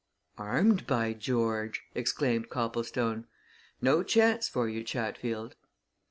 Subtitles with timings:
[0.39, 3.27] "Armed, by George!" exclaimed Copplestone.
[3.83, 5.55] "No chance for you, Chatfield!"